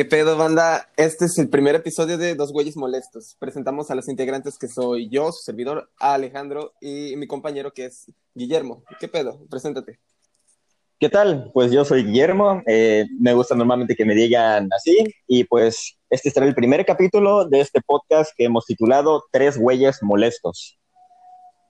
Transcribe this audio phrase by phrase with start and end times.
[0.00, 0.88] ¿Qué pedo, banda?
[0.96, 3.36] Este es el primer episodio de Dos Güeyes Molestos.
[3.38, 8.10] Presentamos a los integrantes que soy yo, su servidor Alejandro, y mi compañero que es
[8.34, 8.82] Guillermo.
[8.98, 9.44] ¿Qué pedo?
[9.50, 10.00] Preséntate.
[10.98, 11.50] ¿Qué tal?
[11.52, 16.30] Pues yo soy Guillermo, eh, me gusta normalmente que me digan así, y pues este
[16.30, 20.78] será el primer capítulo de este podcast que hemos titulado Tres Güeyes Molestos.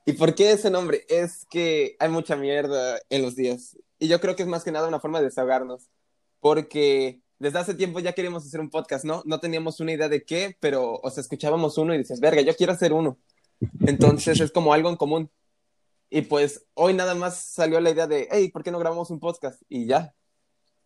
[0.07, 1.05] ¿Y por qué ese nombre?
[1.09, 4.71] Es que hay mucha mierda en los días, y yo creo que es más que
[4.71, 5.91] nada una forma de desahogarnos,
[6.39, 9.23] porque desde hace tiempo ya queríamos hacer un podcast, ¿no?
[9.25, 12.55] No teníamos una idea de qué, pero, o sea, escuchábamos uno y dices, verga, yo
[12.55, 13.19] quiero hacer uno.
[13.87, 15.31] Entonces es como algo en común.
[16.11, 19.21] Y pues hoy nada más salió la idea de, hey, ¿por qué no grabamos un
[19.21, 19.63] podcast?
[19.71, 20.15] Y ya.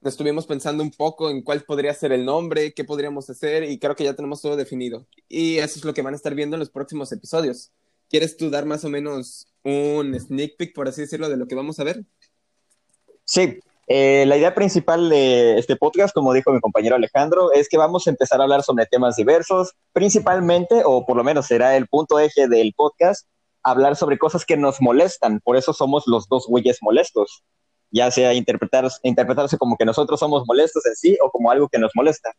[0.01, 3.97] Estuvimos pensando un poco en cuál podría ser el nombre, qué podríamos hacer, y creo
[3.97, 5.09] que ya tenemos todo definido.
[5.28, 7.73] Y eso es lo que van a estar viendo en los próximos episodios.
[8.09, 11.56] ¿Quieres tú dar más o menos un sneak peek, por así decirlo, de lo que
[11.56, 12.05] vamos a ver?
[13.25, 17.77] Sí, eh, la idea principal de este podcast, como dijo mi compañero Alejandro, es que
[17.77, 21.86] vamos a empezar a hablar sobre temas diversos, principalmente, o por lo menos será el
[21.86, 23.27] punto eje del podcast,
[23.62, 25.41] hablar sobre cosas que nos molestan.
[25.41, 27.45] Por eso somos los dos güeyes molestos,
[27.91, 31.78] ya sea interpretar, interpretarse como que nosotros somos molestos en sí o como algo que
[31.78, 32.33] nos molesta.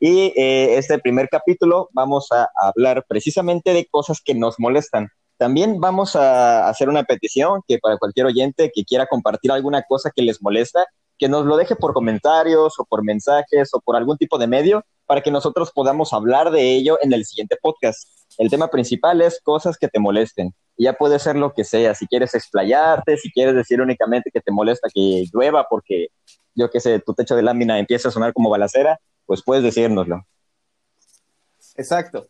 [0.00, 5.08] Y eh, este primer capítulo vamos a hablar precisamente de cosas que nos molestan.
[5.36, 10.10] También vamos a hacer una petición que para cualquier oyente que quiera compartir alguna cosa
[10.14, 10.86] que les molesta,
[11.18, 14.84] que nos lo deje por comentarios o por mensajes o por algún tipo de medio
[15.06, 18.08] para que nosotros podamos hablar de ello en el siguiente podcast.
[18.38, 20.54] El tema principal es cosas que te molesten.
[20.76, 24.50] ya puede ser lo que sea, si quieres explayarte, si quieres decir únicamente que te
[24.50, 26.08] molesta que llueva porque,
[26.54, 30.26] yo qué sé, tu techo de lámina empieza a sonar como balacera, pues puedes decírnoslo.
[31.76, 32.28] Exacto.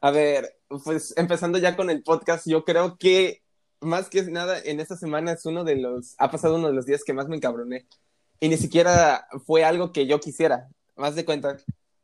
[0.00, 3.42] A ver, pues empezando ya con el podcast, yo creo que
[3.80, 6.86] más que nada en esta semana es uno de los, ha pasado uno de los
[6.86, 7.86] días que más me encabroné.
[8.40, 10.68] Y ni siquiera fue algo que yo quisiera.
[10.96, 11.58] Más de cuenta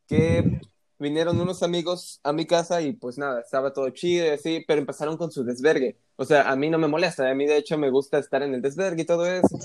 [0.07, 0.61] que
[0.99, 4.81] vinieron unos amigos a mi casa y pues nada, estaba todo chido y así, pero
[4.81, 5.99] empezaron con su desvergue.
[6.17, 8.55] O sea, a mí no me molesta, a mí de hecho me gusta estar en
[8.55, 9.59] el desvergue y todo eso.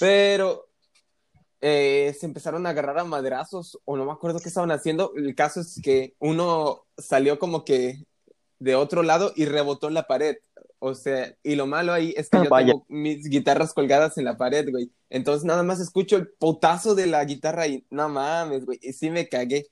[0.00, 0.68] Pero
[1.60, 5.12] eh, se empezaron a agarrar a madrazos o no me acuerdo qué estaban haciendo.
[5.16, 8.04] El caso es que uno salió como que
[8.58, 10.36] de otro lado y rebotó en la pared.
[10.78, 14.36] O sea, y lo malo ahí es que yo tengo mis guitarras colgadas en la
[14.36, 14.92] pared, güey.
[15.08, 18.78] Entonces nada más escucho el potazo de la guitarra y no mames, güey.
[18.82, 19.66] Y sí me cagué.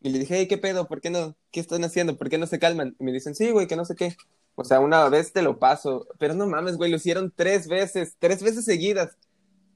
[0.00, 0.86] Y le dije, hey, ¿qué pedo?
[0.88, 1.36] ¿Por qué no?
[1.50, 2.16] ¿Qué están haciendo?
[2.16, 2.96] ¿Por qué no se calman?
[2.98, 4.16] Y me dicen, sí, güey, que no sé qué.
[4.54, 6.06] O sea, una vez te lo paso.
[6.18, 9.16] Pero no mames, güey, lo hicieron tres veces, tres veces seguidas.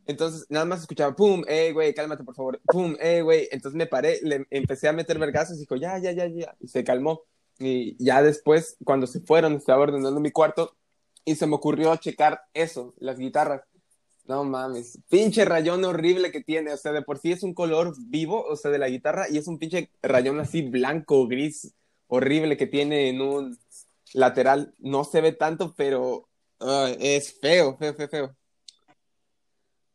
[0.06, 3.48] Entonces, nada más escuchaba, pum, hey, güey, cálmate, por favor, pum, hey, güey.
[3.52, 6.56] Entonces me paré, le empecé a meter vergazos y dijo, ya, ya, ya, ya.
[6.60, 7.22] Y se calmó.
[7.58, 10.76] Y ya después, cuando se fueron, estaba ordenando mi cuarto
[11.24, 13.62] y se me ocurrió checar eso, las guitarras.
[14.24, 17.94] No mames, pinche rayón horrible que tiene, o sea, de por sí es un color
[18.06, 21.74] vivo, o sea, de la guitarra, y es un pinche rayón así blanco, gris,
[22.06, 23.58] horrible que tiene en un
[24.14, 24.74] lateral.
[24.78, 26.28] No se ve tanto, pero
[27.00, 28.36] es feo, feo, feo, feo.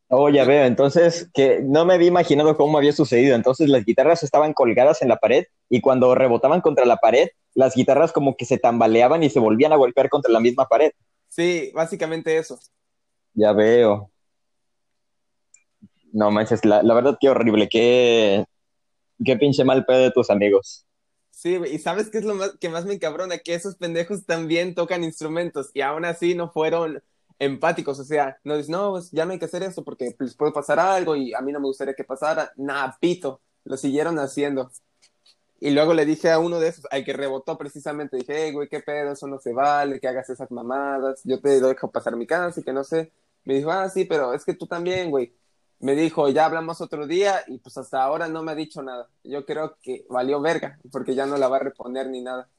[0.10, 0.66] Oh, ya veo.
[0.66, 3.36] Entonces, que no me había imaginado cómo había sucedido.
[3.36, 7.76] Entonces, las guitarras estaban colgadas en la pared y cuando rebotaban contra la pared, las
[7.76, 10.92] guitarras como que se tambaleaban y se volvían a golpear contra la misma pared.
[11.28, 12.58] Sí, básicamente eso.
[13.34, 14.10] Ya veo.
[16.14, 18.46] No manches, la, verdad qué horrible, qué,
[19.24, 20.86] qué pinche mal pedo de tus amigos.
[21.32, 23.38] Sí, y ¿sabes qué es lo más, que más me encabrona?
[23.38, 27.04] Que esos pendejos también tocan instrumentos y aún así no fueron
[27.40, 30.36] empáticos, o sea, no dices, no, pues ya no hay que hacer eso porque les
[30.36, 34.18] puede pasar algo y a mí no me gustaría que pasara, nada, pito, lo siguieron
[34.20, 34.72] haciendo.
[35.60, 38.68] Y luego le dije a uno de esos, al que rebotó precisamente, dije, hey, güey,
[38.68, 42.28] qué pedo, eso no se vale, que hagas esas mamadas, yo te dejo pasar mi
[42.28, 43.12] casa y que no sé.
[43.44, 45.34] Me dijo, ah, sí, pero es que tú también, güey.
[45.80, 49.10] Me dijo, ya hablamos otro día y pues hasta ahora no me ha dicho nada.
[49.24, 52.50] Yo creo que valió verga, porque ya no la va a reponer ni nada.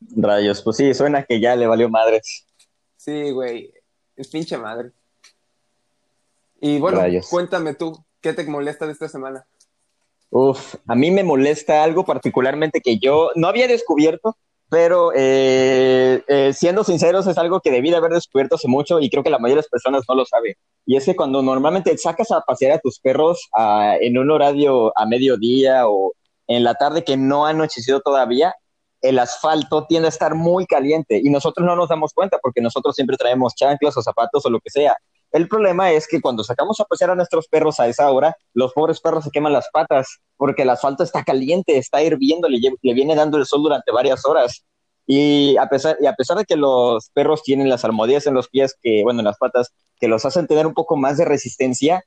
[0.00, 2.46] Rayos, pues sí, suena que ya le valió madres.
[2.96, 3.72] Sí, güey,
[4.16, 4.92] es pinche madre.
[6.60, 9.46] Y bueno, cuéntame tú, ¿qué te molesta de esta semana?
[10.30, 14.36] Uf, a mí me molesta algo particularmente que yo no había descubierto,
[14.68, 19.10] pero eh, eh, siendo sinceros es algo que debí de haber descubierto hace mucho y
[19.10, 20.54] creo que la mayoría de las personas no lo saben.
[20.86, 23.48] Y es que cuando normalmente sacas a pasear a tus perros
[24.00, 26.12] en un horario a mediodía o
[26.46, 28.54] en la tarde que no ha anochecido todavía,
[29.02, 32.94] el asfalto tiende a estar muy caliente y nosotros no nos damos cuenta porque nosotros
[32.94, 34.96] siempre traemos chanclas o zapatos o lo que sea.
[35.32, 38.72] El problema es que cuando sacamos a pasear a nuestros perros a esa hora, los
[38.72, 42.58] pobres perros se queman las patas porque el asfalto está caliente, está hirviendo, le,
[42.94, 44.64] viene dando el sol durante varias horas.
[45.06, 48.48] Y a, pesar, y a pesar de que los perros tienen las almohadillas en los
[48.48, 52.02] pies, que, bueno, en las patas, que los hacen tener un poco más de resistencia,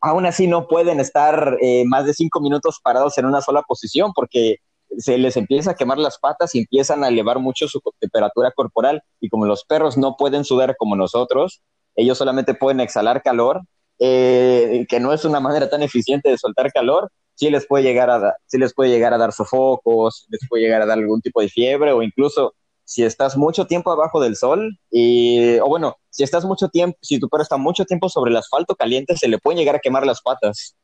[0.00, 4.12] aún así no pueden estar eh, más de cinco minutos parados en una sola posición
[4.14, 4.56] porque
[4.98, 9.02] se les empieza a quemar las patas y empiezan a elevar mucho su temperatura corporal
[9.20, 11.62] y como los perros no pueden sudar como nosotros,
[11.94, 13.62] ellos solamente pueden exhalar calor,
[13.98, 18.10] eh, que no es una manera tan eficiente de soltar calor, sí les puede llegar
[18.10, 21.40] a, sí les puede llegar a dar sofocos, les puede llegar a dar algún tipo
[21.40, 22.54] de fiebre o incluso
[22.84, 27.18] si estás mucho tiempo abajo del sol y, o bueno, si estás mucho tiempo, si
[27.18, 30.06] tu perro está mucho tiempo sobre el asfalto caliente, se le pueden llegar a quemar
[30.06, 30.76] las patas.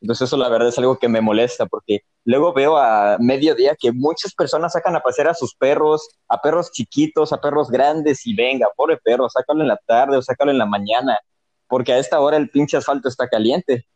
[0.00, 3.92] Entonces eso la verdad es algo que me molesta porque luego veo a mediodía que
[3.92, 8.34] muchas personas sacan a pasear a sus perros, a perros chiquitos, a perros grandes y
[8.34, 11.18] venga, pobre perro, sácalo en la tarde o sácalo en la mañana,
[11.66, 13.86] porque a esta hora el pinche asfalto está caliente.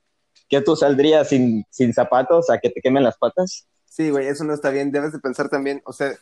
[0.49, 3.69] ¿Qué tú saldrías sin, sin zapatos a que te quemen las patas?
[3.85, 4.91] Sí, güey, eso no está bien.
[4.91, 6.13] Debes de pensar también, o sea,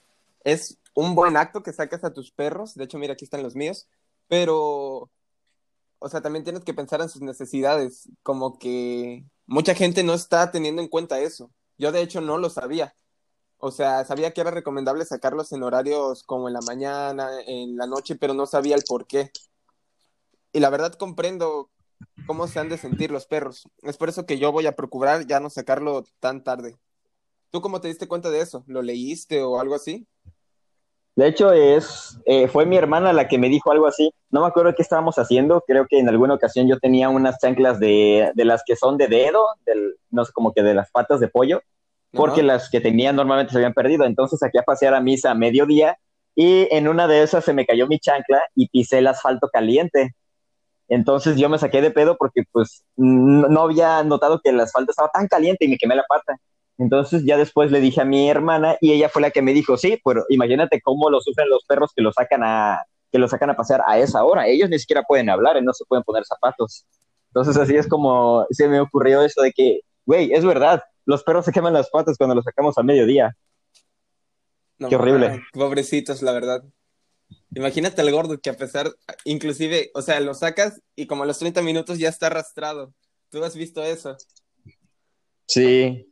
[0.44, 2.74] es un buen acto que sacas a tus perros.
[2.74, 3.88] De hecho, mira, aquí están los míos.
[4.28, 5.10] Pero,
[5.98, 8.08] o sea, también tienes que pensar en sus necesidades.
[8.22, 11.50] Como que mucha gente no está teniendo en cuenta eso.
[11.78, 12.94] Yo, de hecho, no lo sabía.
[13.56, 17.86] O sea, sabía que era recomendable sacarlos en horarios como en la mañana, en la
[17.86, 19.32] noche, pero no sabía el por qué.
[20.52, 21.70] Y la verdad comprendo
[22.26, 23.68] cómo se han de sentir los perros.
[23.82, 26.78] Es por eso que yo voy a procurar ya no sacarlo tan tarde.
[27.50, 28.64] ¿Tú cómo te diste cuenta de eso?
[28.66, 30.06] ¿Lo leíste o algo así?
[31.18, 34.14] De hecho, es, eh, fue mi hermana la que me dijo algo así.
[34.30, 35.64] No me acuerdo qué estábamos haciendo.
[35.66, 39.08] Creo que en alguna ocasión yo tenía unas chanclas de, de las que son de
[39.08, 41.60] dedo, del, no sé, como que de las patas de pollo,
[42.12, 44.04] porque las que tenía normalmente se habían perdido.
[44.04, 45.98] Entonces aquí a pasear a misa a mediodía
[46.36, 50.14] y en una de esas se me cayó mi chancla y pisé el asfalto caliente.
[50.86, 55.10] Entonces yo me saqué de pedo porque pues no había notado que el asfalto estaba
[55.12, 56.36] tan caliente y me quemé la pata.
[56.78, 59.76] Entonces ya después le dije a mi hermana y ella fue la que me dijo,
[59.76, 63.50] sí, pero imagínate cómo lo sufren los perros que lo sacan a, que lo sacan
[63.50, 64.46] a pasear a esa hora.
[64.46, 66.86] Ellos ni siquiera pueden hablar y no se pueden poner zapatos.
[67.30, 71.44] Entonces así es como se me ocurrió eso de que, güey, es verdad, los perros
[71.44, 73.36] se queman las patas cuando los sacamos a mediodía.
[74.78, 75.42] Qué horrible.
[75.52, 76.62] pobrecitos, la verdad.
[77.54, 78.92] Imagínate al gordo que a pesar,
[79.24, 82.94] inclusive, o sea, lo sacas y como a los 30 minutos ya está arrastrado.
[83.30, 84.16] ¿Tú has visto eso?
[85.46, 86.06] Sí,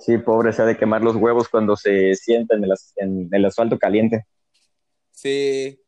[0.00, 2.64] Sí, pobre, se ha de quemar los huevos cuando se sienta en
[3.34, 4.26] el, asfalto caliente.
[5.10, 5.80] Sí,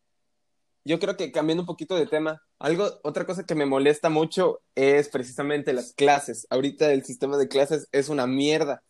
[0.84, 4.60] yo creo que cambiando un poquito de tema, algo, otra cosa que me molesta mucho
[4.74, 6.46] es precisamente las clases.
[6.50, 8.82] Ahorita el sistema de clases es una mierda.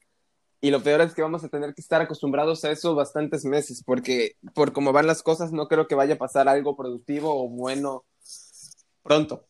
[0.63, 3.83] Y lo peor es que vamos a tener que estar acostumbrados a eso bastantes meses,
[3.85, 7.49] porque por cómo van las cosas, no creo que vaya a pasar algo productivo o
[7.49, 8.05] bueno
[9.03, 9.47] pronto.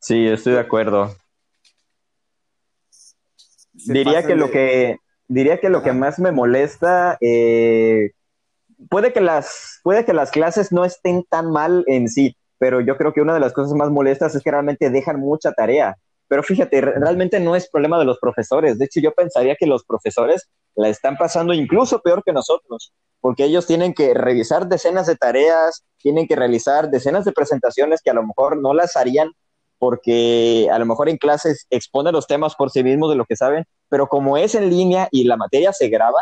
[0.00, 1.14] Sí, estoy de acuerdo
[3.86, 4.98] diría que, lo que
[5.28, 8.12] diría que lo que más me molesta eh,
[8.88, 12.96] puede que las puede que las clases no estén tan mal en sí pero yo
[12.96, 15.96] creo que una de las cosas más molestas es que realmente dejan mucha tarea.
[16.26, 18.78] Pero fíjate realmente no es problema de los profesores.
[18.78, 23.44] De hecho yo pensaría que los profesores la están pasando incluso peor que nosotros porque
[23.44, 28.14] ellos tienen que revisar decenas de tareas tienen que realizar decenas de presentaciones que a
[28.14, 29.32] lo mejor no las harían
[29.78, 33.36] porque a lo mejor en clases exponen los temas por sí mismos de lo que
[33.36, 36.20] saben, pero como es en línea y la materia se graba,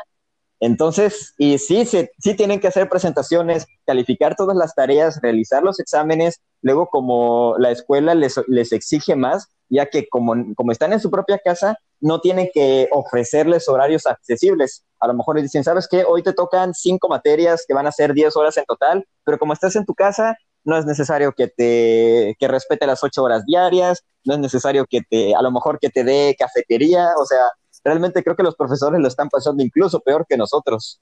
[0.59, 5.79] entonces, y sí, se, sí tienen que hacer presentaciones, calificar todas las tareas, realizar los
[5.81, 11.01] exámenes, luego como la escuela les, les exige más, ya que como, como están en
[11.01, 14.85] su propia casa, no tienen que ofrecerles horarios accesibles.
[15.01, 16.05] A lo mejor les dicen, ¿sabes qué?
[16.05, 19.53] Hoy te tocan cinco materias que van a ser diez horas en total, pero como
[19.53, 24.05] estás en tu casa, no es necesario que te que respete las ocho horas diarias,
[24.25, 27.41] no es necesario que te, a lo mejor que te dé cafetería, o sea,
[27.85, 31.01] realmente creo que los profesores lo están pasando incluso peor que nosotros.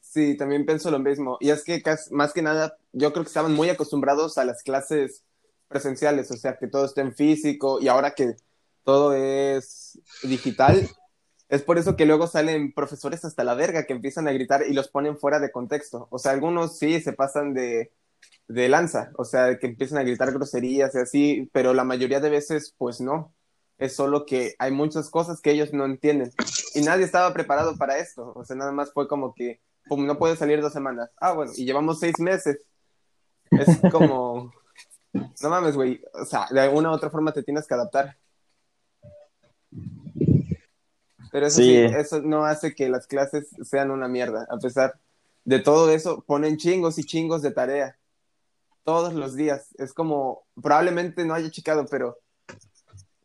[0.00, 1.36] Sí, también pienso lo mismo.
[1.40, 5.24] Y es que más que nada, yo creo que estaban muy acostumbrados a las clases
[5.68, 8.36] presenciales, o sea, que todo esté en físico y ahora que
[8.84, 10.88] todo es digital,
[11.48, 14.74] es por eso que luego salen profesores hasta la verga que empiezan a gritar y
[14.74, 16.06] los ponen fuera de contexto.
[16.10, 17.90] O sea, algunos sí se pasan de,
[18.48, 22.30] de lanza, o sea, que empiecen a gritar groserías y así, pero la mayoría de
[22.30, 23.32] veces, pues no.
[23.78, 26.30] Es solo que hay muchas cosas que ellos no entienden.
[26.74, 28.32] Y nadie estaba preparado para esto.
[28.34, 31.10] O sea, nada más fue como que, no puede salir dos semanas.
[31.20, 32.64] Ah, bueno, y llevamos seis meses.
[33.50, 34.50] Es como,
[35.12, 36.00] no mames, güey.
[36.14, 38.16] O sea, de alguna u otra forma te tienes que adaptar.
[41.30, 44.46] Pero eso sí, eso no hace que las clases sean una mierda.
[44.48, 44.98] A pesar
[45.44, 47.98] de todo eso, ponen chingos y chingos de tarea
[48.86, 49.74] todos los días.
[49.78, 52.18] Es como, probablemente no haya checado, pero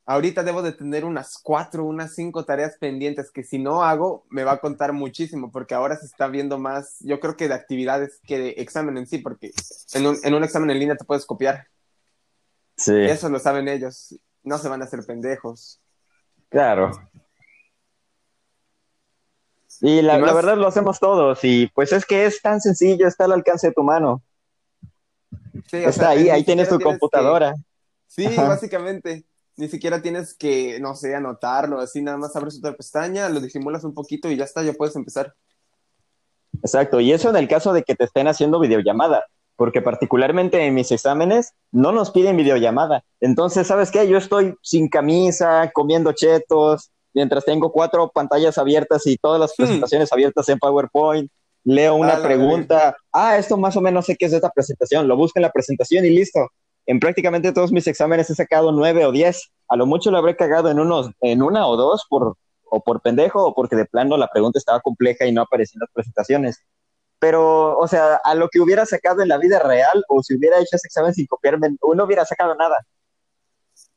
[0.06, 4.44] ahorita debo de tener unas cuatro, unas cinco tareas pendientes que si no hago me
[4.44, 8.20] va a contar muchísimo porque ahora se está viendo más, yo creo que de actividades
[8.26, 9.52] que de examen en sí, porque
[9.94, 11.68] en un, en un examen en línea te puedes copiar.
[12.76, 12.96] Sí.
[12.96, 14.20] Eso lo saben ellos.
[14.42, 15.80] No se van a hacer pendejos.
[16.50, 16.90] Claro.
[19.80, 20.30] Y la, ¿Y más?
[20.32, 23.68] la verdad lo hacemos todos y pues es que es tan sencillo, está al alcance
[23.68, 24.24] de tu mano.
[25.70, 27.54] Sí, o Está sea, ahí, ahí tienes tu que- computadora.
[28.08, 28.48] Sí, Ajá.
[28.48, 29.26] básicamente.
[29.58, 33.84] Ni siquiera tienes que, no sé, anotarlo, así nada más abres otra pestaña, lo disimulas
[33.84, 35.34] un poquito y ya está, ya puedes empezar.
[36.64, 39.26] Exacto, y eso en el caso de que te estén haciendo videollamada,
[39.56, 43.04] porque particularmente en mis exámenes no nos piden videollamada.
[43.20, 44.08] Entonces, ¿sabes qué?
[44.08, 49.64] Yo estoy sin camisa, comiendo chetos, mientras tengo cuatro pantallas abiertas y todas las Hmm.
[49.64, 51.32] presentaciones abiertas en PowerPoint.
[51.64, 55.16] Leo una pregunta, ah, esto más o menos sé qué es de esta presentación, lo
[55.16, 56.50] busco en la presentación y listo.
[56.88, 59.52] En prácticamente todos mis exámenes he sacado nueve o diez.
[59.68, 63.02] A lo mucho lo habré cagado en unos, en una o dos por, o por
[63.02, 66.58] pendejo o porque de plano la pregunta estaba compleja y no aparecía en las presentaciones.
[67.20, 70.58] Pero, o sea, a lo que hubiera sacado en la vida real o si hubiera
[70.58, 72.76] hecho ese examen sin copiarme, no hubiera sacado nada.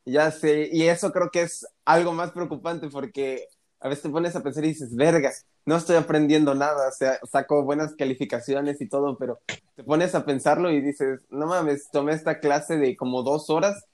[0.04, 3.49] Ya sé, y eso creo que es algo más preocupante porque
[3.80, 5.33] a veces te pones a pensar y dices, verga,
[5.66, 9.40] no estoy aprendiendo nada, o sea, saco buenas calificaciones y todo, pero
[9.76, 13.85] te pones a pensarlo y dices, no mames, tomé esta clase de como dos horas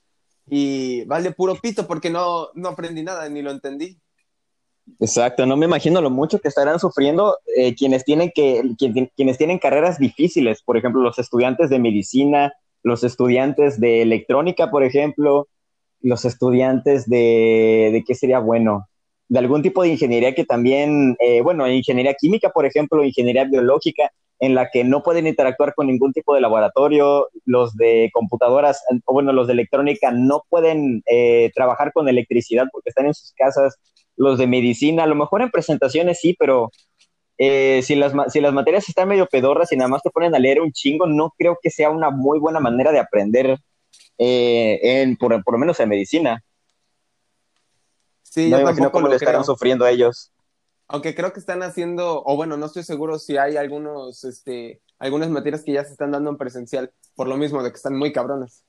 [0.47, 4.01] y vale puro pito porque no, no aprendí nada ni lo entendí.
[4.99, 9.39] Exacto, no me imagino lo mucho que estarán sufriendo eh, quienes, tienen que, quien- quienes
[9.39, 15.49] tienen carreras difíciles, por ejemplo, los estudiantes de medicina, los estudiantes de electrónica, por ejemplo,
[16.03, 18.90] los estudiantes de, ¿de qué sería bueno?
[19.31, 24.11] De algún tipo de ingeniería que también, eh, bueno, ingeniería química, por ejemplo, ingeniería biológica,
[24.41, 29.13] en la que no pueden interactuar con ningún tipo de laboratorio, los de computadoras, o
[29.13, 33.77] bueno, los de electrónica no pueden eh, trabajar con electricidad porque están en sus casas,
[34.17, 36.71] los de medicina, a lo mejor en presentaciones sí, pero
[37.39, 40.41] eh, si, las, si las materias están medio pedorras y nada más te ponen a
[40.41, 43.59] leer un chingo, no creo que sea una muy buena manera de aprender,
[44.19, 46.43] eh, en, por, por lo menos en medicina.
[48.31, 50.33] Sí, no yo me imagino cómo lo estarán sufriendo ellos.
[50.87, 55.29] Aunque creo que están haciendo, o bueno, no estoy seguro si hay algunos, este, algunas
[55.31, 58.13] materias que ya se están dando en presencial, por lo mismo de que están muy
[58.13, 58.65] cabronas.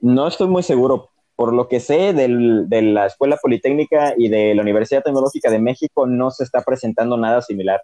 [0.00, 1.10] No estoy muy seguro.
[1.36, 5.58] Por lo que sé del- de la Escuela Politécnica y de la Universidad Tecnológica de
[5.58, 7.80] México, no se está presentando nada similar.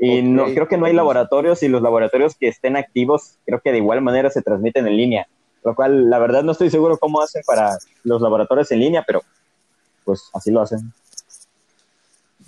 [0.00, 3.70] Y no, creo que no hay laboratorios y los laboratorios que estén activos, creo que
[3.70, 5.28] de igual manera se transmiten en línea.
[5.64, 9.22] Lo cual, la verdad, no estoy seguro cómo hacen para los laboratorios en línea, pero
[10.04, 10.92] pues así lo hacen.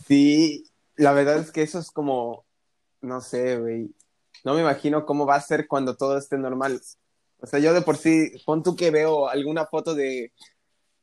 [0.06, 2.44] Sí, la verdad es que eso es como,
[3.00, 3.90] no sé, güey.
[4.44, 6.80] No me imagino cómo va a ser cuando todo esté normal.
[7.40, 10.32] O sea, yo de por sí, pon tú que veo alguna foto de,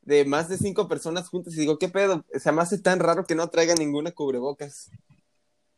[0.04, 2.24] de más de cinco personas juntas y digo, ¿qué pedo?
[2.34, 4.92] O sea, me hace tan raro que no traigan ninguna cubrebocas.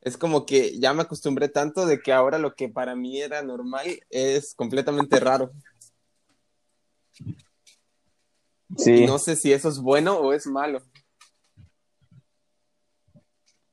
[0.02, 3.42] Es como que ya me acostumbré tanto de que ahora lo que para mí era
[3.42, 5.52] normal es completamente raro.
[8.78, 9.06] Sí.
[9.06, 10.82] No sé si eso es bueno o es malo.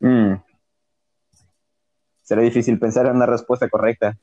[0.01, 0.35] Mm.
[2.23, 4.19] Será difícil pensar en una respuesta correcta.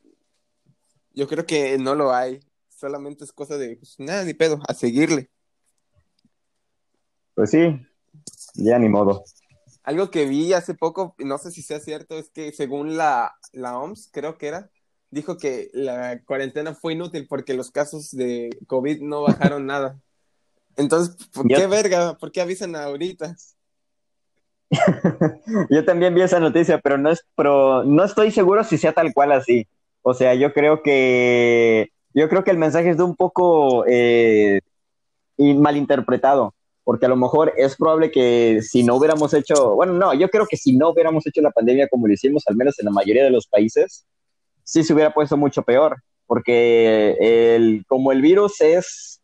[1.14, 2.40] Yo creo que no lo hay.
[2.70, 5.30] Solamente es cosa de, pues, nada, ni pedo, a seguirle.
[7.34, 7.86] Pues sí,
[8.56, 9.24] ya ni modo.
[9.84, 13.78] Algo que vi hace poco, no sé si sea cierto, es que según la, la
[13.80, 14.70] OMS, creo que era,
[15.12, 20.00] dijo que la cuarentena fue inútil porque los casos de COVID no bajaron nada.
[20.78, 22.18] Entonces, ¿por Yo- qué verga?
[22.18, 23.36] ¿Por qué avisan ahorita?
[25.70, 29.14] Yo también vi esa noticia, pero no es, pero no estoy seguro si sea tal
[29.14, 29.68] cual así.
[30.02, 34.62] O sea, yo creo que yo creo que el mensaje es de un poco eh,
[35.38, 40.30] malinterpretado, porque a lo mejor es probable que si no hubiéramos hecho, bueno, no, yo
[40.30, 42.92] creo que si no hubiéramos hecho la pandemia como lo hicimos, al menos en la
[42.92, 44.06] mayoría de los países,
[44.70, 45.98] sí se hubiera puesto mucho peor,
[46.28, 49.20] porque el, como el virus es,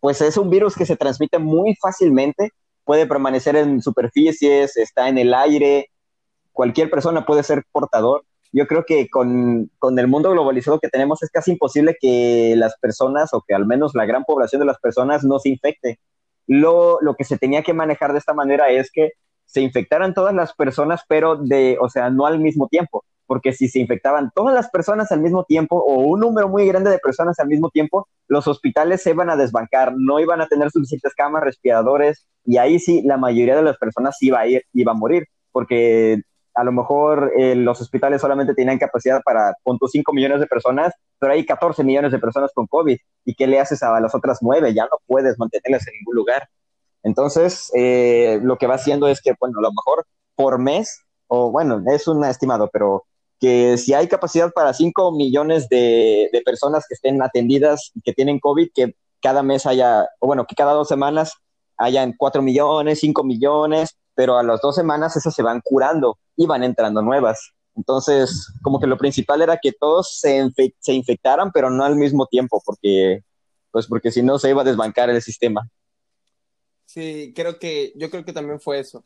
[0.00, 2.50] pues es un virus que se transmite muy fácilmente,
[2.84, 5.90] puede permanecer en superficies, está en el aire,
[6.52, 8.24] cualquier persona puede ser portador.
[8.52, 12.76] Yo creo que con, con, el mundo globalizado que tenemos es casi imposible que las
[12.78, 16.00] personas o que al menos la gran población de las personas no se infecte.
[16.48, 19.10] Lo, lo que se tenía que manejar de esta manera es que
[19.44, 23.68] se infectaran todas las personas, pero de, o sea, no al mismo tiempo, porque si
[23.68, 27.38] se infectaban todas las personas al mismo tiempo o un número muy grande de personas
[27.38, 31.44] al mismo tiempo, los hospitales se iban a desbancar, no iban a tener suficientes camas,
[31.44, 35.28] respiradores, y ahí sí la mayoría de las personas iba a ir, iba a morir,
[35.52, 36.22] porque
[36.54, 41.32] a lo mejor eh, los hospitales solamente tenían capacidad para 5 millones de personas, pero
[41.32, 42.98] hay 14 millones de personas con COVID.
[43.24, 44.74] ¿Y qué le haces a las otras 9?
[44.74, 46.48] Ya no puedes mantenerlas en ningún lugar.
[47.04, 51.52] Entonces, eh, lo que va haciendo es que, bueno, a lo mejor por mes, o
[51.52, 53.04] bueno, es un estimado, pero
[53.40, 58.12] que si hay capacidad para 5 millones de, de, personas que estén atendidas y que
[58.12, 61.32] tienen COVID, que cada mes haya, o bueno, que cada dos semanas
[61.78, 66.46] hayan 4 millones, 5 millones, pero a las dos semanas esas se van curando y
[66.46, 67.52] van entrando nuevas.
[67.74, 72.26] Entonces, como que lo principal era que todos se, se infectaran, pero no al mismo
[72.26, 73.20] tiempo, porque,
[73.70, 75.66] pues porque si no se iba a desbancar el sistema.
[76.84, 79.02] Sí, creo que, yo creo que también fue eso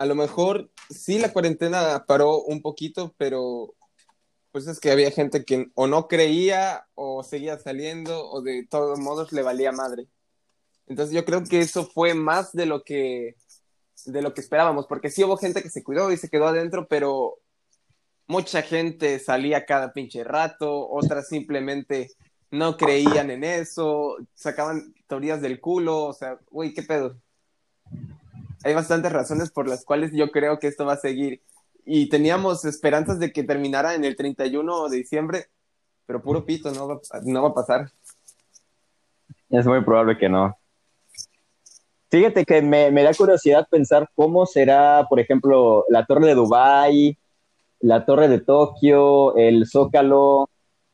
[0.00, 3.74] a lo mejor sí la cuarentena paró un poquito, pero
[4.50, 8.98] pues es que había gente que o no creía o seguía saliendo o de todos
[8.98, 10.08] modos le valía madre.
[10.86, 13.36] Entonces yo creo que eso fue más de lo que
[14.06, 16.88] de lo que esperábamos, porque sí hubo gente que se cuidó y se quedó adentro,
[16.88, 17.38] pero
[18.26, 22.08] mucha gente salía cada pinche rato, otras simplemente
[22.50, 27.20] no creían en eso, sacaban teorías del culo, o sea, güey, ¿qué pedo?
[28.64, 31.42] Hay bastantes razones por las cuales yo creo que esto va a seguir.
[31.84, 35.46] Y teníamos esperanzas de que terminara en el 31 de diciembre,
[36.06, 37.90] pero puro pito, no va, no va a pasar.
[39.48, 40.56] Es muy probable que no.
[42.10, 47.16] Fíjate que me, da curiosidad pensar cómo será, por ejemplo, la torre de Dubái,
[47.80, 50.50] la torre de Tokio, el Zócalo,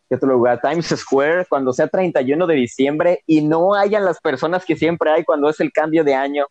[0.08, 0.60] ¿qué otro lugar?
[0.60, 5.24] Times Square, cuando sea 31 de diciembre y no hayan las personas que siempre hay
[5.24, 6.46] cuando es el cambio de año.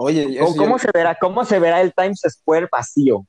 [0.00, 3.26] Oye, ¿Cómo, se verá, ¿cómo se verá el Times Square vacío?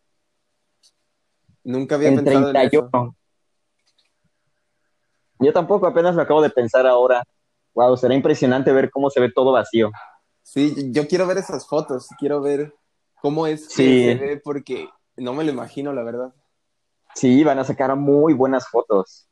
[1.63, 3.15] Nunca había pensado en eso.
[5.39, 7.23] Yo tampoco, apenas lo acabo de pensar ahora.
[7.73, 9.89] Wow, será impresionante ver cómo se ve todo vacío.
[10.43, 12.71] Sí, yo quiero ver esas fotos, quiero ver
[13.19, 16.35] cómo es que se ve, porque no me lo imagino, la verdad.
[17.15, 19.27] Sí, van a sacar muy buenas fotos.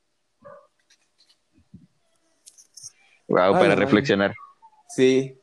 [3.27, 4.33] Wow, para reflexionar.
[4.89, 5.36] Sí,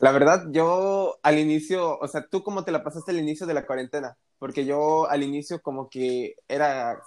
[0.00, 3.52] la verdad, yo al inicio, o sea, ¿tú cómo te la pasaste al inicio de
[3.52, 4.16] la cuarentena?
[4.38, 7.02] Porque yo al inicio como que era,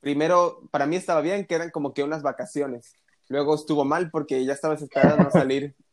[0.00, 2.94] primero, para mí estaba bien, que eran como que unas vacaciones.
[3.28, 5.74] Luego estuvo mal porque ya estabas esperando no salir.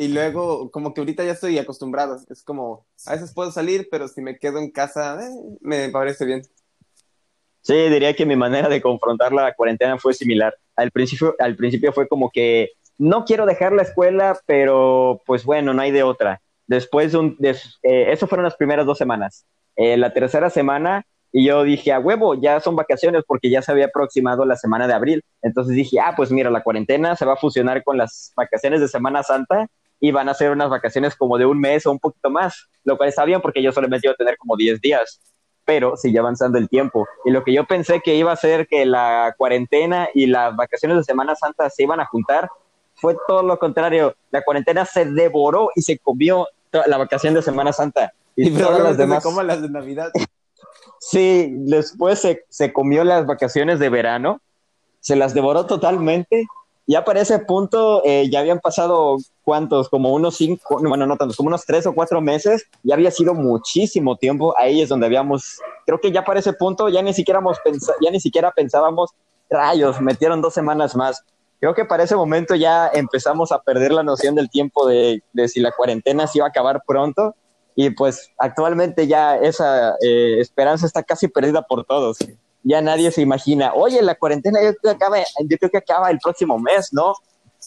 [0.00, 2.20] Y luego, como que ahorita ya estoy acostumbrado.
[2.30, 5.28] Es como, a veces puedo salir, pero si me quedo en casa, eh,
[5.60, 6.42] me parece bien.
[7.62, 10.56] Sí, diría que mi manera de confrontar la cuarentena fue similar.
[10.76, 15.72] Al principio, al principio fue como que no quiero dejar la escuela, pero pues bueno,
[15.72, 16.40] no hay de otra.
[16.66, 19.46] Después, de un, eh, eso fueron las primeras dos semanas.
[19.76, 23.72] Eh, la tercera semana, y yo dije, a huevo, ya son vacaciones porque ya se
[23.72, 25.24] había aproximado la semana de abril.
[25.42, 28.88] Entonces dije, ah, pues mira, la cuarentena se va a fusionar con las vacaciones de
[28.88, 29.66] Semana Santa
[30.00, 32.96] y van a ser unas vacaciones como de un mes o un poquito más, lo
[32.96, 35.20] cual está bien porque yo solamente iba a tener como 10 días,
[35.64, 37.06] pero sigue avanzando el tiempo.
[37.24, 40.98] Y lo que yo pensé que iba a ser que la cuarentena y las vacaciones
[40.98, 42.48] de Semana Santa se iban a juntar,
[43.00, 44.14] fue todo lo contrario.
[44.30, 48.12] La cuarentena se devoró y se comió la vacación de Semana Santa.
[48.36, 49.22] Y, todas las demás.
[49.22, 50.10] como las de Navidad.
[51.00, 54.40] sí, después se, se comió las vacaciones de verano,
[55.00, 56.46] se las devoró totalmente.
[56.86, 61.36] Ya para ese punto eh, ya habían pasado cuántos, como unos cinco, bueno, no tantos,
[61.36, 64.54] como unos tres o cuatro meses, ya había sido muchísimo tiempo.
[64.56, 67.40] Ahí es donde habíamos, creo que ya para ese punto ya ni siquiera,
[68.00, 69.10] ya ni siquiera pensábamos,
[69.50, 71.24] rayos, metieron dos semanas más
[71.60, 75.60] creo que para ese momento ya empezamos a perder la noción del tiempo de, si
[75.60, 77.34] la cuarentena se iba a acabar pronto
[77.74, 82.18] y pues actualmente ya esa eh, esperanza está casi perdida por todos.
[82.64, 86.10] Ya nadie se imagina, oye, la cuarentena yo creo que acaba, yo creo que acaba
[86.10, 87.14] el próximo mes, ¿no?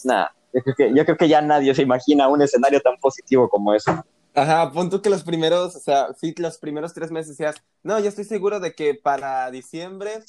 [0.04, 0.60] Nada, yo,
[1.04, 4.04] creo que, ya nadie se imagina un escenario tan positivo como eso.
[4.34, 8.08] Ajá, punto que los primeros, o sea, sí, los primeros tres meses decías, no, yo
[8.08, 10.22] estoy seguro de que para diciembre,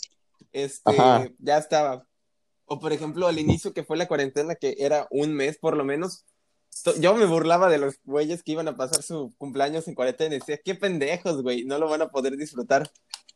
[0.51, 0.91] este,
[1.39, 2.05] ya estaba,
[2.73, 5.83] o por ejemplo, al inicio que fue la cuarentena, que era un mes por lo
[5.83, 6.25] menos,
[6.99, 10.39] yo me burlaba de los güeyes que iban a pasar su cumpleaños en cuarentena y
[10.39, 12.89] decía, qué pendejos, güey, no lo van a poder disfrutar.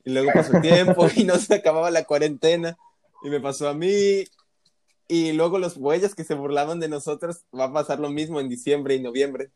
[0.04, 2.78] Y luego pasó tiempo y no se acababa la cuarentena.
[3.24, 4.24] Y me pasó a mí.
[5.08, 8.50] Y luego los güeyes que se burlaban de nosotros, va a pasar lo mismo en
[8.50, 9.52] diciembre y noviembre.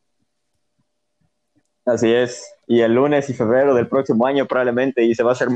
[1.86, 2.54] Así es.
[2.68, 5.50] Y el lunes y febrero del próximo año probablemente, y se va a hacer...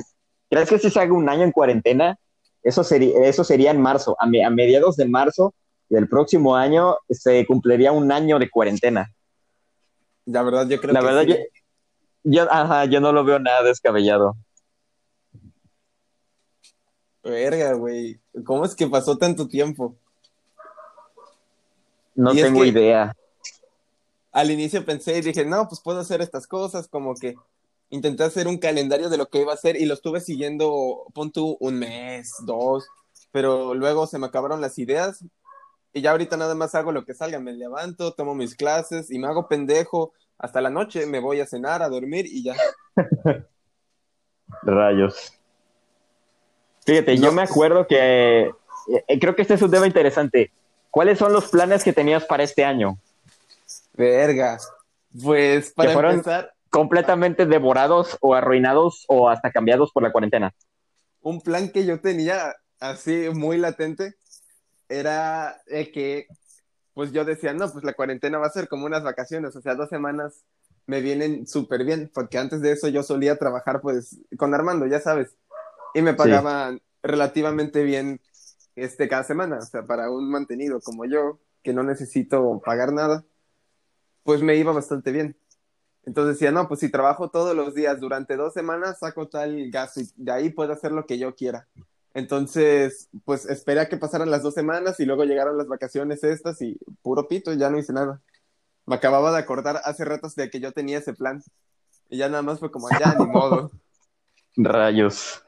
[0.50, 2.18] ¿Crees que si se haga un año en cuarentena?
[2.66, 4.18] Eso sería, eso sería en marzo.
[4.20, 5.54] A, mediados de marzo
[5.88, 9.14] del próximo año se cumpliría un año de cuarentena.
[10.26, 11.28] La verdad, yo creo La verdad,
[12.24, 14.36] yo, ajá, yo no lo veo nada descabellado.
[17.24, 18.20] Verga, güey.
[18.44, 19.96] ¿Cómo es que pasó tanto tiempo?
[22.16, 23.16] No tengo idea.
[24.32, 27.36] Al inicio pensé y dije, no, pues puedo hacer estas cosas, como que
[27.90, 31.32] intenté hacer un calendario de lo que iba a hacer y lo estuve siguiendo, pon
[31.32, 32.88] tú, un mes, dos,
[33.32, 35.24] pero luego se me acabaron las ideas
[35.94, 39.20] y ya ahorita nada más hago lo que salga, me levanto, tomo mis clases y
[39.20, 42.56] me hago pendejo hasta la noche, me voy a cenar, a dormir y ya.
[44.64, 45.34] Rayos.
[46.86, 48.52] Fíjate, yo me acuerdo que
[48.88, 50.52] eh, creo que este es un tema interesante.
[50.92, 52.98] ¿Cuáles son los planes que tenías para este año?
[53.94, 54.58] Verga.
[55.24, 56.55] Pues para empezar.
[56.76, 60.54] Completamente devorados o arruinados o hasta cambiados por la cuarentena.
[61.22, 64.16] Un plan que yo tenía así muy latente
[64.90, 65.62] era
[65.94, 66.28] que,
[66.94, 69.76] pues yo decía, no, pues la cuarentena va a ser como unas vacaciones, o sea,
[69.76, 70.44] dos semanas
[70.86, 75.00] me vienen súper bien, porque antes de eso yo solía trabajar pues con Armando, ya
[75.00, 75.36] sabes,
[75.94, 78.20] y me pagaban relativamente bien
[78.76, 83.24] este cada semana, o sea, para un mantenido como yo, que no necesito pagar nada,
[84.24, 85.38] pues me iba bastante bien.
[86.06, 90.02] Entonces decía, no, pues si trabajo todos los días durante dos semanas, saco tal gasto
[90.02, 91.68] y de ahí puedo hacer lo que yo quiera.
[92.14, 96.62] Entonces, pues esperé a que pasaran las dos semanas y luego llegaron las vacaciones estas
[96.62, 98.22] y puro pito, ya no hice nada.
[98.86, 101.44] Me acababa de acordar hace ratos de que yo tenía ese plan.
[102.10, 103.72] Y ya nada más fue como, ya, ni modo.
[104.56, 105.44] Rayos.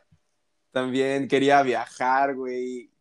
[0.72, 2.92] También quería viajar, güey.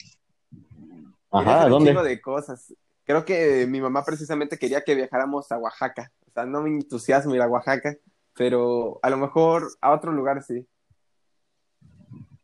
[1.31, 1.97] Ajá, ¿dónde?
[1.97, 2.73] Un de cosas.
[3.05, 6.13] Creo que mi mamá precisamente quería que viajáramos a Oaxaca.
[6.37, 7.97] Sea, no me entusiasmo ir a Oaxaca,
[8.35, 10.69] pero a lo mejor a otro lugar sí.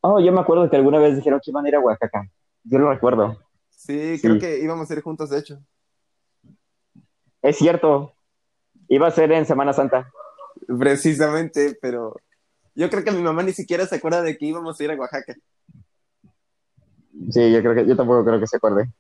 [0.00, 2.26] Oh, yo me acuerdo que alguna vez dijeron que iban a ir a Oaxaca.
[2.64, 3.38] Yo lo recuerdo.
[3.68, 5.58] Sí, creo que íbamos a ir juntos, de hecho.
[7.42, 8.14] Es cierto.
[8.88, 10.10] Iba a ser en Semana Santa.
[10.66, 12.16] Precisamente, pero
[12.74, 14.94] yo creo que mi mamá ni siquiera se acuerda de que íbamos a ir a
[14.94, 15.34] Oaxaca.
[17.30, 18.90] Sí, yo creo que yo tampoco creo que se acuerde.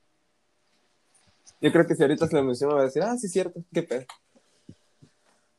[1.62, 3.82] Yo creo que si ahorita se lo menciono va a decir, ah, sí, cierto, qué
[3.82, 4.04] pedo.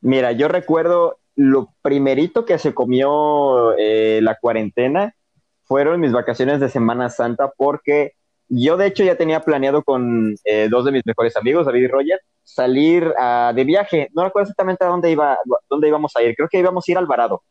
[0.04, 5.16] Mira, yo recuerdo lo primerito que se comió eh, la cuarentena
[5.62, 8.12] fueron mis vacaciones de Semana Santa porque
[8.50, 11.88] yo de hecho ya tenía planeado con eh, dos de mis mejores amigos, David y
[11.88, 14.10] Roger, salir uh, de viaje.
[14.12, 15.38] No recuerdo exactamente a dónde, iba,
[15.70, 17.42] dónde íbamos a ir, creo que íbamos a ir al Alvarado.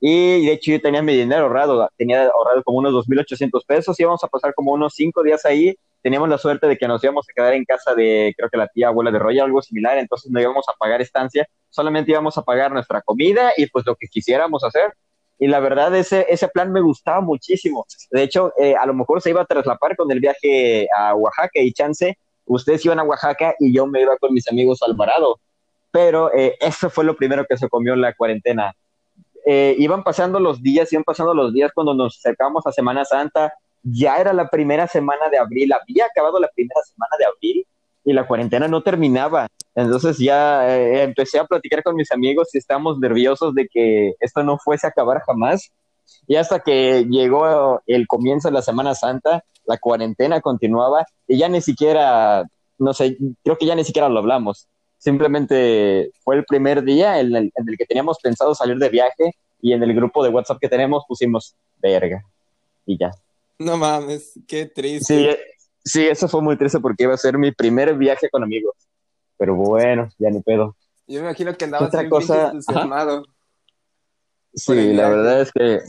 [0.00, 4.24] Y de hecho yo tenía mi dinero ahorrado, tenía ahorrado como unos 2.800 pesos, íbamos
[4.24, 5.76] a pasar como unos cinco días ahí.
[6.02, 8.68] Teníamos la suerte de que nos íbamos a quedar en casa de, creo que la
[8.68, 12.42] tía abuela de Roger, algo similar, entonces no íbamos a pagar estancia, solamente íbamos a
[12.42, 14.94] pagar nuestra comida y pues lo que quisiéramos hacer.
[15.38, 17.84] Y la verdad, ese, ese plan me gustaba muchísimo.
[18.10, 21.60] De hecho, eh, a lo mejor se iba a traslapar con el viaje a Oaxaca
[21.60, 25.40] y chance, ustedes iban a Oaxaca y yo me iba con mis amigos al Alvarado.
[25.90, 28.74] Pero eh, eso fue lo primero que se comió en la cuarentena
[29.48, 33.54] eh, iban pasando los días, iban pasando los días cuando nos acercábamos a Semana Santa,
[33.88, 37.66] ya era la primera semana de abril, había acabado la primera semana de abril
[38.04, 39.46] y la cuarentena no terminaba.
[39.74, 44.42] Entonces ya eh, empecé a platicar con mis amigos y estábamos nerviosos de que esto
[44.42, 45.70] no fuese a acabar jamás.
[46.26, 51.48] Y hasta que llegó el comienzo de la Semana Santa, la cuarentena continuaba y ya
[51.48, 52.44] ni siquiera,
[52.78, 54.68] no sé, creo que ya ni siquiera lo hablamos.
[54.98, 59.82] Simplemente fue el primer día en el, que teníamos pensado salir de viaje y en
[59.82, 62.24] el grupo de WhatsApp que tenemos pusimos verga
[62.86, 63.10] y ya.
[63.58, 65.32] No mames, qué triste.
[65.32, 65.38] Sí,
[65.84, 68.74] sí, eso fue muy triste porque iba a ser mi primer viaje con amigos.
[69.38, 70.76] Pero bueno, ya ni pedo.
[71.06, 73.24] Yo me imagino que andabas Otra cosa, entusiasmado.
[74.54, 75.80] Sí, la verdad es que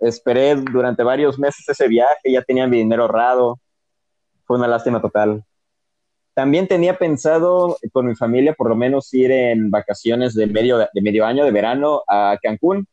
[0.00, 3.58] esperé durante varios meses ese viaje, ya tenía mi dinero ahorrado.
[4.44, 5.44] Fue una lástima total.
[6.34, 11.02] También tenía pensado con mi familia por lo menos ir en vacaciones de medio, de
[11.02, 12.86] medio año, de verano, a Cancún.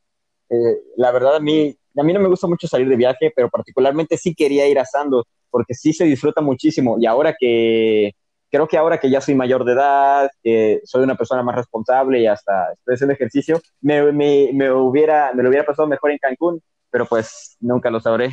[0.49, 3.49] Eh, la verdad, a mí, a mí no me gusta mucho salir de viaje, pero
[3.49, 6.97] particularmente sí quería ir a Sandos, porque sí se disfruta muchísimo.
[6.99, 8.11] Y ahora que,
[8.51, 12.19] creo que ahora que ya soy mayor de edad, que soy una persona más responsable
[12.19, 16.17] y hasta estoy haciendo ejercicio, me, me, me, hubiera, me lo hubiera pasado mejor en
[16.17, 18.31] Cancún, pero pues nunca lo sabré,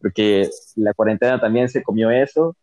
[0.00, 2.56] porque la cuarentena también se comió eso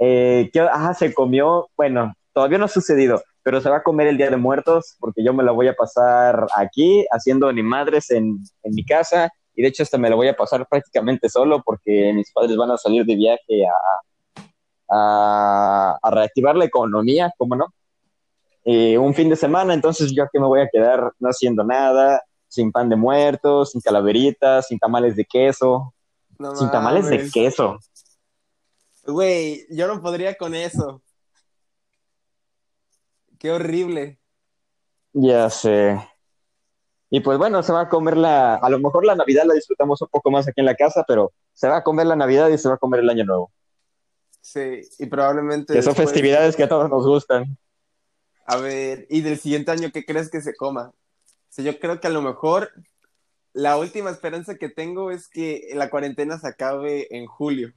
[0.00, 4.06] eh, ¿qué, ah, se comió, bueno, todavía no ha sucedido, pero se va a comer
[4.06, 8.10] el Día de Muertos porque yo me la voy a pasar aquí haciendo ni madres
[8.10, 11.62] en, en mi casa y de hecho hasta me la voy a pasar prácticamente solo
[11.62, 14.42] porque mis padres van a salir de viaje a,
[14.90, 17.66] a, a reactivar la economía, ¿cómo no?
[18.64, 22.22] Eh, un fin de semana, entonces yo aquí me voy a quedar no haciendo nada,
[22.46, 25.94] sin pan de muertos, sin calaveritas, sin tamales de queso,
[26.54, 27.78] sin tamales de queso.
[29.06, 31.02] Güey, yo no podría con eso.
[33.38, 34.18] Qué horrible.
[35.12, 35.98] Ya sé.
[37.10, 40.00] Y pues bueno, se va a comer la, a lo mejor la Navidad la disfrutamos
[40.00, 42.56] un poco más aquí en la casa, pero se va a comer la Navidad y
[42.56, 43.52] se va a comer el Año Nuevo.
[44.40, 45.74] Sí, y probablemente...
[45.74, 47.58] Que son festividades que a todos nos gustan.
[48.46, 50.92] A ver, ¿y del siguiente año qué crees que se coma?
[51.58, 52.70] O yo creo que a lo mejor
[53.52, 57.72] la última esperanza que tengo es que la cuarentena se acabe en julio.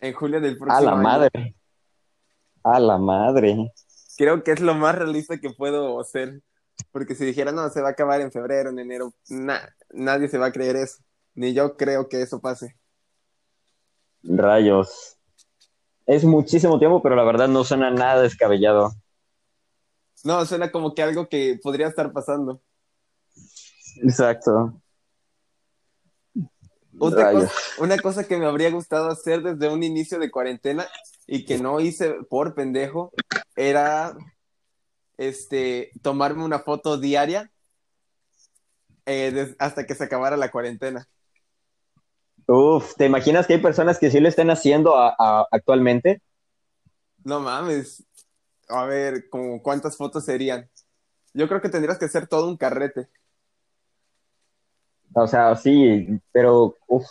[0.00, 1.54] En julio del próximo A la madre.
[2.64, 3.72] A la madre.
[4.16, 6.42] Creo que es lo más realista que puedo hacer.
[6.90, 9.12] Porque si dijera, no, se va a acabar en febrero, en enero,
[9.90, 10.98] nadie se va a creer eso.
[11.34, 12.76] Ni yo creo que eso pase.
[14.22, 15.16] Rayos.
[16.06, 18.92] Es muchísimo tiempo, pero la verdad no suena nada descabellado.
[20.24, 22.60] No, suena como que algo que podría estar pasando.
[24.02, 24.80] Exacto.
[27.78, 30.86] una cosa que me habría gustado hacer desde un inicio de cuarentena
[31.26, 33.12] y que no hice por pendejo
[33.56, 34.14] era
[35.16, 37.50] este, tomarme una foto diaria
[39.06, 41.08] eh, hasta que se acabara la cuarentena.
[42.46, 46.20] Uf, ¿te imaginas que hay personas que sí lo estén haciendo actualmente?
[47.24, 48.04] No mames.
[48.68, 50.68] A ver, como cuántas fotos serían.
[51.34, 53.08] Yo creo que tendrías que hacer todo un carrete.
[55.14, 57.06] O sea, sí, pero uf,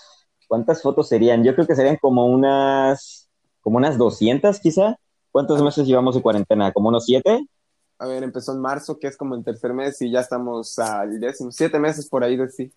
[0.48, 1.44] ¿cuántas fotos serían?
[1.44, 3.30] Yo creo que serían como unas,
[3.62, 4.98] como unas 200 quizá.
[5.32, 6.72] ¿Cuántos meses llevamos de cuarentena?
[6.74, 7.48] ¿Como unos siete?
[8.02, 11.20] A ver, empezó en marzo, que es como el tercer mes, y ya estamos al
[11.20, 12.72] décimo, siete meses por ahí de sí.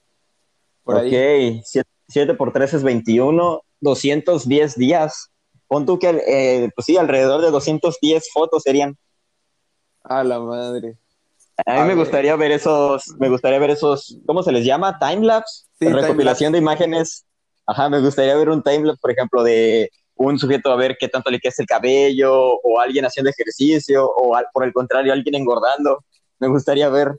[0.82, 1.64] Por ok,
[2.06, 5.30] siete, por tres es 21, 210 días.
[5.66, 8.98] Pon tú que, eh, pues sí, alrededor de 210 fotos serían.
[10.02, 10.98] A la madre.
[11.64, 14.98] A mí me gustaría ver esos, me gustaría ver esos, ¿cómo se les llama?
[14.98, 15.64] Timelapse.
[15.78, 17.24] Sí, recopilación de imágenes.
[17.64, 21.30] Ajá, me gustaría ver un timelapse, por ejemplo, de un sujeto a ver qué tanto
[21.30, 26.04] le crece el cabello, o alguien haciendo ejercicio, o por el contrario, alguien engordando.
[26.38, 27.18] Me gustaría ver.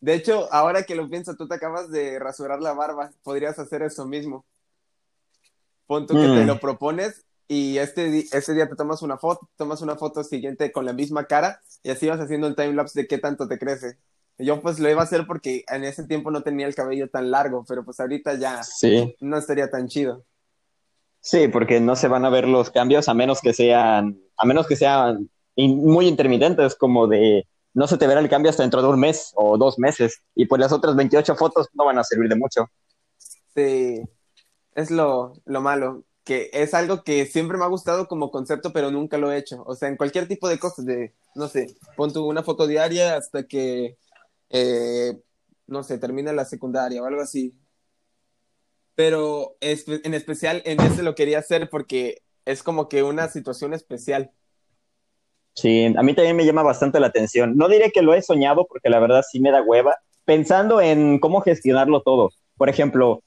[0.00, 3.82] De hecho, ahora que lo pienso, tú te acabas de rasurar la barba, podrías hacer
[3.82, 4.44] eso mismo.
[5.86, 6.46] Pon tú que te mm.
[6.46, 10.84] lo propones y este, ese día te tomas una foto, tomas una foto siguiente con
[10.84, 13.98] la misma cara y así vas haciendo el timelapse de qué tanto te crece.
[14.38, 17.30] Yo pues lo iba a hacer porque en ese tiempo no tenía el cabello tan
[17.30, 18.60] largo, pero pues ahorita ya
[19.20, 20.24] no estaría tan chido.
[21.26, 24.68] Sí, porque no se van a ver los cambios a menos que sean, a menos
[24.68, 28.86] que sean muy intermitentes, como de no se te verá el cambio hasta dentro de
[28.86, 32.28] un mes o dos meses, y pues las otras 28 fotos no van a servir
[32.28, 32.70] de mucho.
[33.52, 34.02] Sí,
[34.76, 38.92] es lo, lo malo, que es algo que siempre me ha gustado como concepto, pero
[38.92, 39.64] nunca lo he hecho.
[39.66, 43.16] O sea, en cualquier tipo de cosas, de, no sé, pon tu una foto diaria
[43.16, 43.98] hasta que,
[44.50, 45.20] eh,
[45.66, 47.52] no sé, termine la secundaria o algo así
[48.96, 54.32] pero en especial en ese lo quería hacer porque es como que una situación especial.
[55.54, 57.56] Sí, a mí también me llama bastante la atención.
[57.56, 61.18] No diré que lo he soñado porque la verdad sí me da hueva, pensando en
[61.18, 62.30] cómo gestionarlo todo.
[62.56, 63.22] Por ejemplo,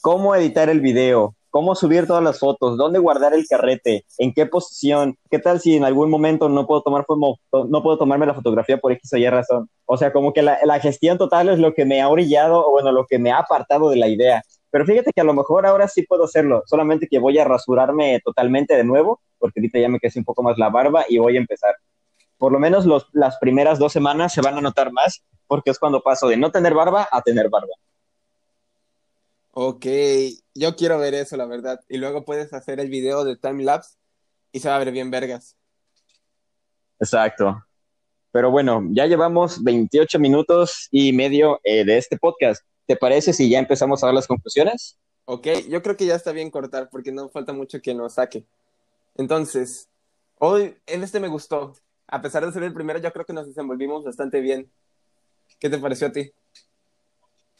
[0.00, 4.46] cómo editar el video, cómo subir todas las fotos, dónde guardar el carrete, en qué
[4.46, 8.78] posición, qué tal si en algún momento no puedo tomar no puedo tomarme la fotografía
[8.78, 9.70] por X o Y razón.
[9.86, 12.72] O sea, como que la, la, gestión total es lo que me ha orillado o
[12.72, 14.42] bueno, lo que me ha apartado de la idea.
[14.74, 18.20] Pero fíjate que a lo mejor ahora sí puedo hacerlo, solamente que voy a rasurarme
[18.24, 21.36] totalmente de nuevo, porque ahorita ya me crece un poco más la barba y voy
[21.36, 21.76] a empezar.
[22.38, 25.78] Por lo menos los, las primeras dos semanas se van a notar más, porque es
[25.78, 27.72] cuando paso de no tener barba a tener barba.
[29.52, 29.86] Ok,
[30.56, 31.78] yo quiero ver eso, la verdad.
[31.88, 33.96] Y luego puedes hacer el video de time lapse
[34.50, 35.56] y se va a ver bien vergas.
[36.98, 37.64] Exacto.
[38.32, 42.64] Pero bueno, ya llevamos 28 minutos y medio eh, de este podcast.
[42.86, 44.98] ¿Te parece si ya empezamos a dar las conclusiones?
[45.26, 48.44] Ok, yo creo que ya está bien cortar porque no falta mucho que nos saque.
[49.16, 49.88] Entonces,
[50.38, 51.74] hoy en este me gustó.
[52.06, 54.70] A pesar de ser el primero, yo creo que nos desenvolvimos bastante bien.
[55.58, 56.30] ¿Qué te pareció a ti?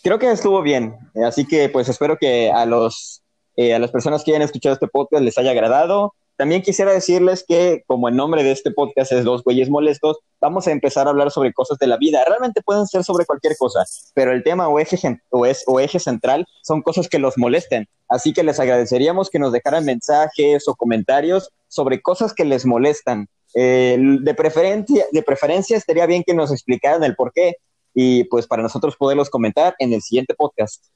[0.03, 3.23] Creo que estuvo bien, así que pues espero que a los
[3.57, 6.15] eh, a las personas que hayan escuchado este podcast les haya agradado.
[6.37, 10.67] También quisiera decirles que, como el nombre de este podcast es Dos Güeyes Molestos, vamos
[10.67, 12.25] a empezar a hablar sobre cosas de la vida.
[12.27, 14.99] Realmente pueden ser sobre cualquier cosa, pero el tema o eje,
[15.31, 17.87] o eje central son cosas que los molesten.
[18.09, 23.29] Así que les agradeceríamos que nos dejaran mensajes o comentarios sobre cosas que les molestan.
[23.55, 27.55] Eh, de, preferencia, de preferencia estaría bien que nos explicaran el por qué
[27.95, 30.87] y pues para nosotros poderlos comentar en el siguiente podcast.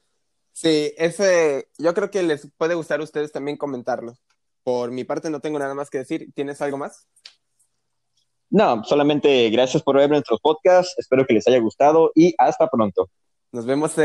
[0.53, 4.14] Sí, ese, yo creo que les puede gustar a ustedes también comentarlo.
[4.68, 6.28] Por mi parte no tengo nada más que decir.
[6.35, 7.09] ¿Tienes algo más?
[8.50, 10.94] No, solamente gracias por ver nuestros podcasts.
[10.98, 13.09] Espero que les haya gustado y hasta pronto.
[13.50, 14.04] Nos vemos en